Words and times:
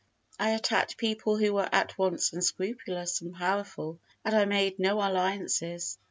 I 0.39 0.49
attacked 0.55 0.97
people 0.97 1.37
who 1.37 1.53
were 1.53 1.69
at 1.71 1.95
once 1.95 2.33
unscrupulous 2.33 3.21
and 3.21 3.35
powerful, 3.35 3.99
and 4.25 4.33
I 4.33 4.45
made 4.45 4.79
no 4.79 4.95
alliances. 4.97 5.99